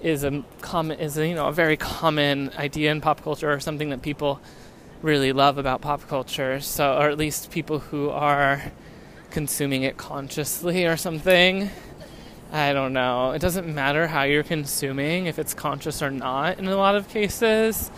[0.00, 3.58] is a common is a, you know a very common idea in pop culture or
[3.60, 4.40] something that people
[5.02, 8.72] really love about pop culture so or at least people who are
[9.30, 11.70] consuming it consciously or something
[12.52, 16.66] i don't know it doesn't matter how you're consuming if it's conscious or not in
[16.66, 17.90] a lot of cases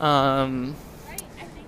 [0.00, 0.76] um,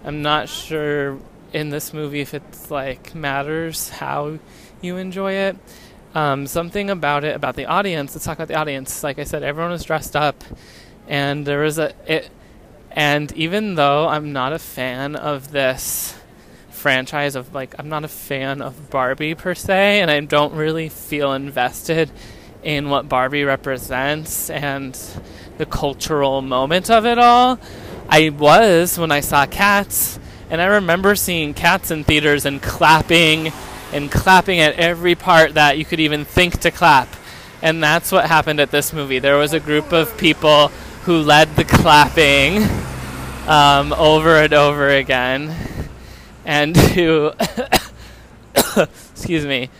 [0.05, 1.19] i'm not sure
[1.53, 4.39] in this movie if it's like matters how
[4.83, 5.57] you enjoy it
[6.15, 8.15] um, something about it about the audience.
[8.15, 9.03] Let's talk about the audience.
[9.03, 10.43] Like I said, everyone was dressed up,
[11.07, 12.31] and there was a it.
[12.93, 16.17] And even though I'm not a fan of this
[16.71, 20.89] franchise of like I'm not a fan of Barbie per se and I don't really
[20.89, 22.11] feel invested
[22.63, 24.99] in what Barbie represents and
[25.59, 27.61] the cultural moment of it all.
[28.09, 33.53] I was when I saw Cats and I remember seeing Cats in theaters and clapping
[33.93, 37.09] and clapping at every part that you could even think to clap.
[37.63, 39.19] And that's what happened at this movie.
[39.19, 42.63] There was a group of people who led the clapping
[43.47, 45.55] um, over and over again,
[46.45, 47.33] and who,
[48.77, 49.71] excuse me,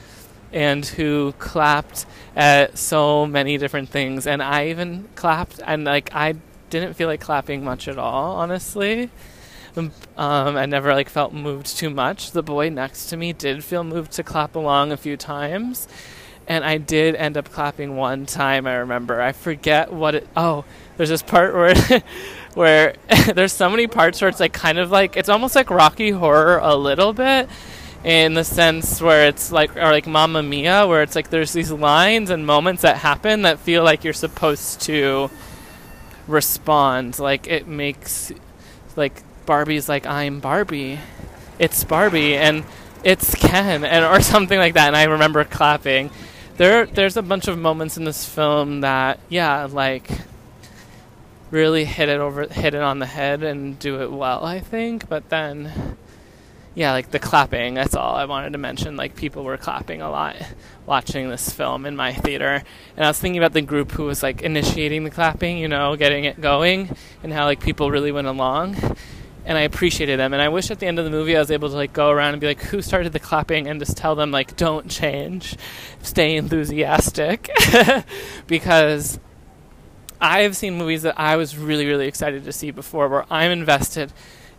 [0.53, 4.27] and who clapped at so many different things.
[4.27, 6.37] And I even clapped, and like I
[6.71, 9.11] didn't feel like clapping much at all, honestly.
[9.77, 12.33] Um, I never like felt moved too much.
[12.33, 15.87] The boy next to me did feel moved to clap along a few times,
[16.49, 18.67] and I did end up clapping one time.
[18.67, 19.21] I remember.
[19.21, 20.29] I forget what it.
[20.37, 20.65] Oh,
[21.01, 22.03] there's this part where.
[22.55, 22.95] where
[23.35, 26.59] there's so many parts where it's like kind of like it's almost like Rocky Horror
[26.59, 27.49] a little bit
[28.03, 31.71] in the sense where it's like or like Mamma Mia where it's like there's these
[31.71, 35.31] lines and moments that happen that feel like you're supposed to
[36.27, 38.33] respond like it makes
[38.97, 40.99] like Barbie's like I'm Barbie
[41.59, 42.65] it's Barbie and
[43.05, 46.11] it's Ken and or something like that and I remember clapping
[46.57, 50.11] there there's a bunch of moments in this film that yeah like
[51.51, 55.09] really hit it over hit it on the head and do it well I think.
[55.09, 55.97] But then
[56.75, 58.97] yeah like the clapping that's all I wanted to mention.
[58.97, 60.37] Like people were clapping a lot
[60.87, 62.63] watching this film in my theater.
[62.97, 65.97] And I was thinking about the group who was like initiating the clapping you know
[65.97, 68.97] getting it going and how like people really went along.
[69.45, 70.33] And I appreciated them.
[70.35, 72.11] And I wish at the end of the movie I was able to like go
[72.11, 75.57] around and be like, who started the clapping, and just tell them like, don't change,
[76.03, 77.49] stay enthusiastic,
[78.47, 79.19] because
[80.21, 84.13] I've seen movies that I was really really excited to see before, where I'm invested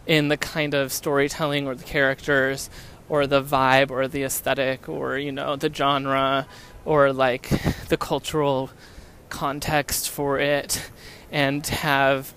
[0.07, 2.69] in the kind of storytelling or the characters
[3.07, 6.47] or the vibe or the aesthetic or you know the genre
[6.85, 7.49] or like
[7.89, 8.71] the cultural
[9.29, 10.89] context for it
[11.31, 12.33] and have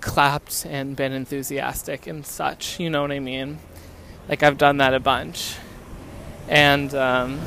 [0.00, 2.78] clapped and been enthusiastic and such.
[2.78, 3.58] You know what I mean?
[4.28, 5.56] Like I've done that a bunch,
[6.48, 7.40] and um,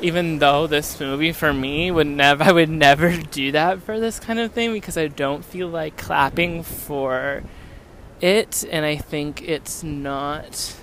[0.00, 4.18] even though this movie for me would never, I would never do that for this
[4.18, 7.42] kind of thing because I don't feel like clapping for
[8.20, 10.74] it, and I think it's not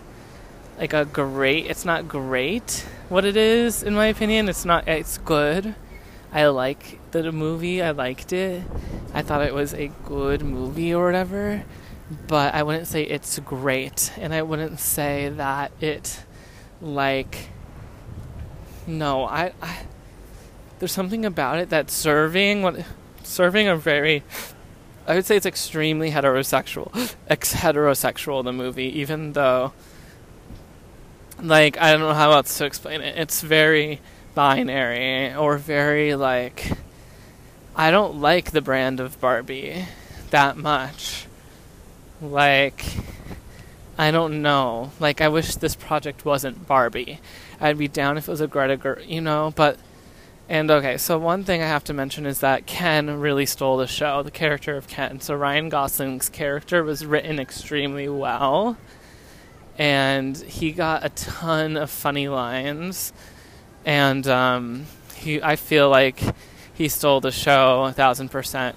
[0.77, 1.67] like a great.
[1.67, 4.49] It's not great what it is in my opinion.
[4.49, 4.87] It's not.
[4.87, 5.75] It's good
[6.35, 7.81] I like the movie.
[7.81, 8.61] I liked it.
[9.13, 11.63] I thought it was a good movie or whatever.
[12.27, 14.11] But I wouldn't say it's great.
[14.17, 16.25] And I wouldn't say that it,
[16.81, 17.51] like,
[18.87, 19.79] no, I, I
[20.79, 22.85] there's something about it that serving what
[23.23, 24.23] serving a very
[25.07, 29.73] I would say it's extremely heterosexual ex heterosexual the movie even though
[31.41, 34.01] like I don't know how else to explain it it's very
[34.35, 36.71] binary or very like
[37.75, 39.85] I don't like the brand of Barbie
[40.29, 41.25] that much.
[42.21, 42.85] Like
[43.97, 44.91] I don't know.
[44.99, 47.19] Like I wish this project wasn't Barbie.
[47.59, 49.77] I'd be down if it was a Greta Gerwig, you know, but
[50.47, 53.87] and okay, so one thing I have to mention is that Ken really stole the
[53.87, 55.19] show, the character of Ken.
[55.19, 58.77] So Ryan Gosling's character was written extremely well.
[59.77, 63.11] And he got a ton of funny lines
[63.85, 66.21] and um, he, I feel like
[66.73, 68.75] he stole the show a thousand percent.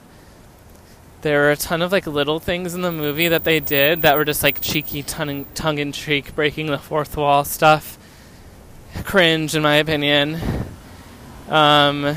[1.22, 4.16] There were a ton of like little things in the movie that they did that
[4.16, 7.97] were just like cheeky tongue tongue in cheek, breaking the fourth wall stuff.
[9.04, 10.40] Cringe, in my opinion.
[11.48, 12.16] Um,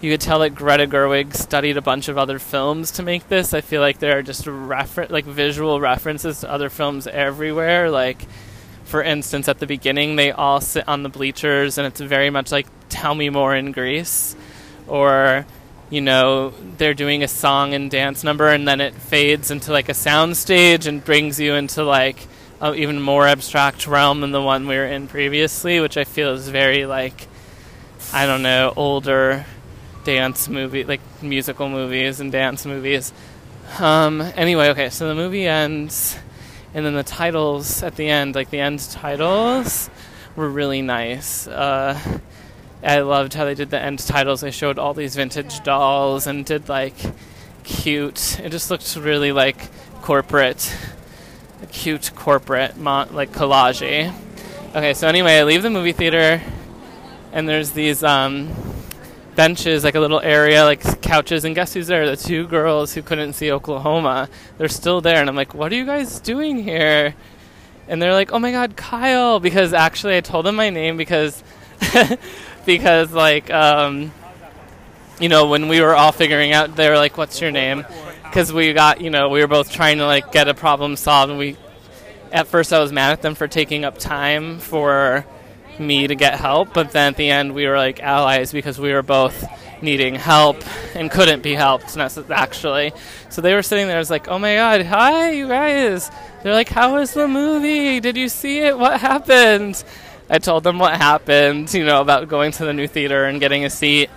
[0.00, 3.52] you could tell that Greta Gerwig studied a bunch of other films to make this.
[3.52, 7.90] I feel like there are just refer- like visual references to other films everywhere.
[7.90, 8.26] Like
[8.88, 12.50] for instance, at the beginning, they all sit on the bleachers, and it's very much
[12.50, 14.34] like "Tell Me More" in Grease,
[14.86, 15.44] or
[15.90, 19.90] you know, they're doing a song and dance number, and then it fades into like
[19.90, 22.26] a sound stage and brings you into like
[22.60, 26.32] an even more abstract realm than the one we were in previously, which I feel
[26.32, 27.28] is very like
[28.12, 29.44] I don't know older
[30.04, 33.12] dance movie like musical movies and dance movies.
[33.78, 36.18] Um, anyway, okay, so the movie ends
[36.74, 39.90] and then the titles at the end, like the end titles,
[40.36, 41.46] were really nice.
[41.46, 41.98] Uh,
[42.82, 44.40] I loved how they did the end titles.
[44.40, 46.94] They showed all these vintage dolls and did like
[47.64, 48.38] cute.
[48.40, 49.70] It just looked really like
[50.02, 50.74] corporate,
[51.62, 54.14] a cute corporate like collage.
[54.74, 56.42] Okay, so anyway, I leave the movie theater,
[57.32, 58.54] and there's these um,
[59.34, 62.08] benches, like a little area, like couches, and guess who's there?
[62.08, 64.28] The two girls who couldn't see Oklahoma.
[64.58, 67.14] They're still there, and I'm like, what are you guys doing here?
[67.88, 71.42] And they're like, oh my god, Kyle, because actually I told them my name because
[72.66, 74.12] because like um,
[75.18, 77.86] you know when we were all figuring out, they were like, what's your name?
[78.28, 81.30] Because we got you know we were both trying to like get a problem solved,
[81.30, 81.56] and we
[82.32, 85.24] at first I was mad at them for taking up time for
[85.78, 88.92] me to get help, but then at the end we were like allies because we
[88.92, 89.44] were both
[89.80, 90.56] needing help
[90.96, 92.92] and couldn't be helped actually.
[93.30, 96.10] So they were sitting there, I was like, oh my god, hi you guys.
[96.42, 98.00] They're like, how was the movie?
[98.00, 98.78] Did you see it?
[98.78, 99.82] What happened?
[100.30, 103.64] I told them what happened, you know, about going to the new theater and getting
[103.64, 104.10] a seat.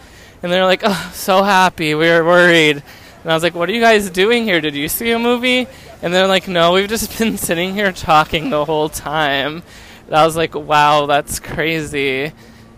[0.43, 1.95] And they're like, oh, so happy.
[1.95, 2.83] We were worried.
[3.23, 4.61] And I was like, what are you guys doing here?
[4.61, 5.67] Did you see a movie?
[6.01, 9.61] And they're like, no, we've just been sitting here talking the whole time.
[10.07, 12.31] And I was like, wow, that's crazy.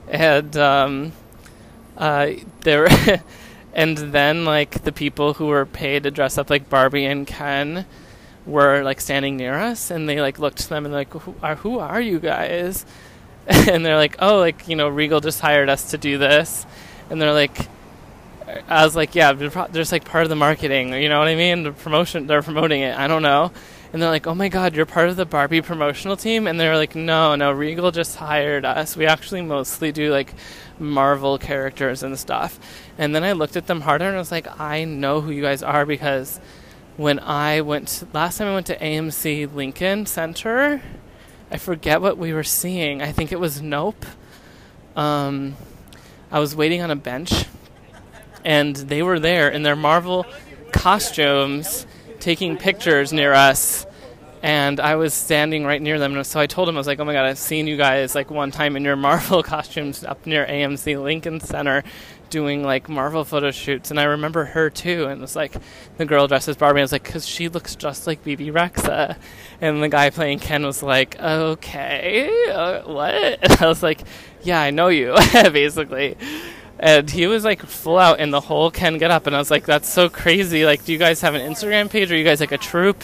[0.10, 1.14] And um,
[1.98, 2.32] uh,
[2.62, 2.88] there,
[3.74, 7.86] and then like the people who were paid to dress up like Barbie and Ken
[8.46, 11.56] were like standing near us, and they like looked to them and like, who are,
[11.56, 12.86] who are you guys?
[13.48, 16.66] and they're like, oh, like you know, Regal just hired us to do this,
[17.10, 17.70] and they're like.
[18.68, 21.64] I was like, yeah, there's like part of the marketing, you know what I mean?
[21.64, 22.98] The promotion, they're promoting it.
[22.98, 23.52] I don't know
[23.94, 26.76] and they're like, "Oh my God, you're part of the Barbie promotional team," and they're
[26.76, 28.98] like, "No, no, Regal just hired us.
[28.98, 30.34] We actually mostly do like
[30.80, 32.60] Marvel characters and stuff."
[32.98, 35.44] And then I looked at them harder and I was like, "I know who you
[35.44, 36.42] guys are because
[36.98, 40.82] when I went to, last time I went to AMC Lincoln Center,
[41.52, 43.02] I forget what we were seeing.
[43.02, 44.06] I think it was Nope.
[44.96, 45.56] Um,
[46.32, 47.46] I was waiting on a bench,
[48.46, 50.26] and they were there in their Marvel
[50.72, 51.86] costumes
[52.20, 53.86] taking pictures near us
[54.44, 56.16] and I was standing right near them.
[56.16, 58.14] And so I told him, I was like, oh my God, I've seen you guys
[58.14, 61.82] like one time in your Marvel costumes up near AMC Lincoln Center
[62.30, 63.90] doing like Marvel photo shoots.
[63.90, 65.06] And I remember her too.
[65.06, 65.56] And it was like
[65.96, 66.82] the girl dressed as Barbie.
[66.82, 69.16] I was like, because she looks just like Bebe Rexha,"
[69.62, 73.14] And the guy playing Ken was like, okay, uh, what?
[73.44, 74.02] And I was like,
[74.42, 76.18] yeah, I know you, basically
[76.80, 79.52] and he was like full out in the whole Ken get up, and I was
[79.52, 80.66] like, "That's so crazy!
[80.66, 82.12] Like, do you guys have an Instagram page?
[82.12, 83.04] Or are you guys like a troupe?"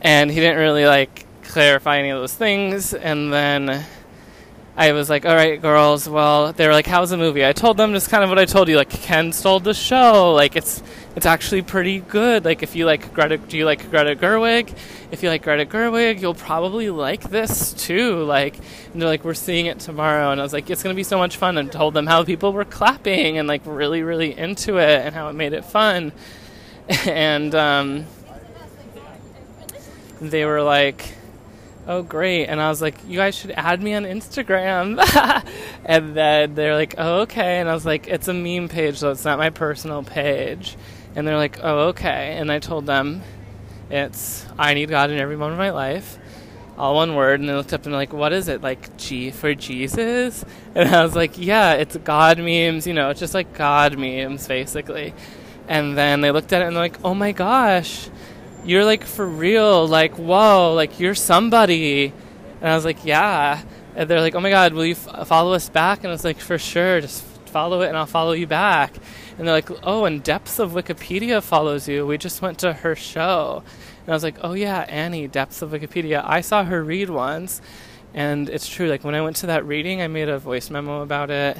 [0.00, 3.84] And he didn't really like clarify any of those things, and then
[4.76, 6.08] I was like, "All right, girls.
[6.08, 8.44] Well, they were like, how's the movie?" I told them just kind of what I
[8.44, 8.76] told you.
[8.76, 10.32] Like, Ken stole the show.
[10.32, 10.82] Like, it's
[11.14, 12.44] it's actually pretty good.
[12.44, 14.76] Like, if you like Greta, do you like Greta Gerwig?
[15.12, 18.24] If you like Greta Gerwig, you'll probably like this too.
[18.24, 18.56] Like,
[18.92, 21.18] and they're like, we're seeing it tomorrow, and I was like, it's gonna be so
[21.18, 21.56] much fun.
[21.56, 25.28] And told them how people were clapping and like really, really into it, and how
[25.28, 26.10] it made it fun.
[27.06, 28.06] and um,
[30.20, 31.14] they were like,
[31.86, 34.98] oh great and i was like you guys should add me on instagram
[35.84, 39.10] and then they're like oh, okay and i was like it's a meme page so
[39.10, 40.76] it's not my personal page
[41.16, 42.36] and they're like, oh, okay.
[42.38, 43.22] And I told them
[43.90, 46.18] it's I need God in every moment of my life.
[46.76, 47.40] All one word.
[47.40, 48.62] And they looked up and like, what is it?
[48.62, 50.44] Like G for Jesus?
[50.76, 52.84] And I was like, yeah, it's God memes.
[52.84, 55.14] You know, it's just like God memes, basically.
[55.68, 58.10] And then they looked at it and they're like, oh my gosh,
[58.64, 59.86] you're like for real.
[59.86, 62.12] Like, whoa, like you're somebody.
[62.60, 63.62] And I was like, yeah.
[63.94, 65.98] And they're like, oh my God, will you f- follow us back?
[66.00, 68.94] And I was like, for sure, just follow it and I'll follow you back
[69.36, 72.06] and they're like, oh, and Depths of Wikipedia follows you.
[72.06, 73.62] We just went to her show.
[74.02, 76.22] And I was like, oh, yeah, Annie, Depths of Wikipedia.
[76.24, 77.60] I saw her read once,
[78.12, 78.88] and it's true.
[78.88, 81.56] Like, when I went to that reading, I made a voice memo about it.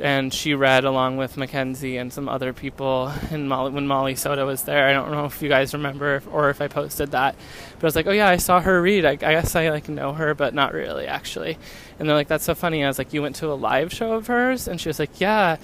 [0.00, 3.12] And she read along with Mackenzie and some other people.
[3.30, 6.50] And Molly, when Molly Soda was there, I don't know if you guys remember or
[6.50, 7.36] if I posted that,
[7.74, 9.04] but I was like, "Oh yeah, I saw her read.
[9.04, 11.58] I, I guess I like know her, but not really actually."
[11.98, 14.12] And they're like, "That's so funny." I was like, "You went to a live show
[14.12, 15.58] of hers?" And she was like, "Yeah."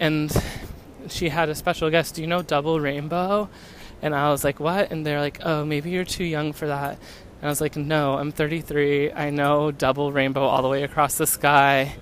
[0.00, 0.30] and
[1.08, 2.14] she had a special guest.
[2.14, 3.48] Do you know Double Rainbow?
[4.02, 4.90] And I was like, what?
[4.90, 6.92] And they're like, oh, maybe you're too young for that.
[7.40, 9.12] And I was like, no, I'm 33.
[9.12, 11.94] I know Double Rainbow all the way across the sky.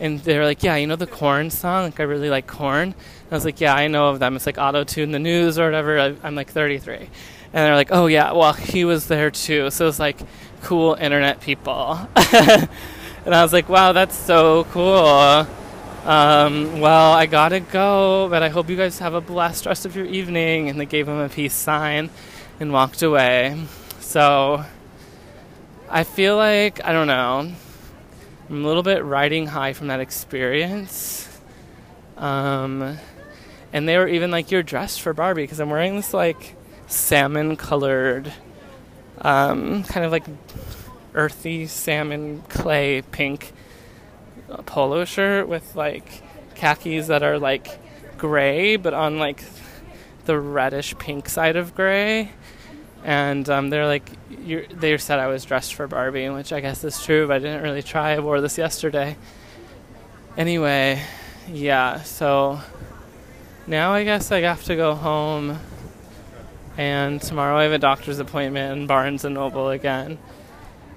[0.00, 1.84] And they're like, yeah, you know the corn song?
[1.84, 2.88] Like, I really like corn.
[2.88, 4.36] And I was like, yeah, I know of them.
[4.36, 5.98] It's like auto tune the news or whatever.
[5.98, 6.96] I, I'm like 33.
[6.96, 7.08] And
[7.52, 9.70] they're like, oh, yeah, well, he was there too.
[9.70, 10.18] So it's like
[10.62, 11.98] cool internet people.
[12.16, 12.68] and
[13.34, 15.46] I was like, wow, that's so cool.
[16.04, 19.94] Um, well, I gotta go, but I hope you guys have a blessed rest of
[19.94, 20.68] your evening.
[20.68, 22.10] And they gave him a peace sign
[22.58, 23.64] and walked away.
[24.00, 24.64] So
[25.88, 27.52] I feel like, I don't know,
[28.48, 31.28] I'm a little bit riding high from that experience.
[32.16, 32.98] Um,
[33.72, 36.54] and they were even like, You're dressed for Barbie because I'm wearing this like
[36.86, 38.32] salmon colored,
[39.18, 40.24] um, kind of like
[41.14, 43.52] earthy salmon clay pink
[44.66, 46.22] polo shirt with like
[46.54, 47.80] khakis that are like
[48.18, 49.42] gray, but on like
[50.26, 52.30] the reddish pink side of gray.
[53.04, 57.02] And um, they're like, they said I was dressed for Barbie, which I guess is
[57.04, 58.12] true, but I didn't really try.
[58.12, 59.16] I wore this yesterday.
[60.38, 61.02] Anyway,
[61.46, 62.60] yeah, so
[63.66, 65.58] now I guess I have to go home.
[66.76, 70.18] And tomorrow I have a doctor's appointment in Barnes and Noble again.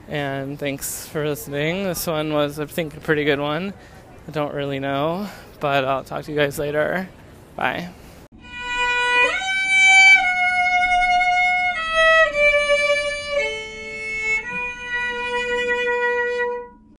[0.08, 1.84] And thanks for listening.
[1.84, 3.74] This one was, I think, a pretty good one.
[4.28, 5.28] I don't really know,
[5.60, 7.10] but I'll talk to you guys later.
[7.56, 7.90] Bye.